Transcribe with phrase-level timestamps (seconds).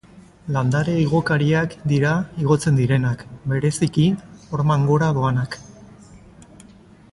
[0.53, 2.13] Landare igokariak dira
[2.45, 4.07] igotzen direnak, bereziki
[4.49, 5.61] horman gora doanak.